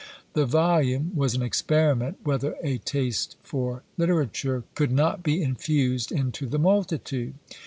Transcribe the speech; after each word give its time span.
The 0.33 0.47
volume 0.47 1.11
was 1.15 1.35
an 1.35 1.43
experiment 1.43 2.17
whether 2.23 2.55
a 2.63 2.79
taste 2.79 3.35
for 3.43 3.83
literature 3.99 4.63
could 4.73 4.91
not 4.91 5.21
be 5.21 5.43
infused 5.43 6.11
into 6.11 6.47
the 6.47 6.57
multitude. 6.57 7.35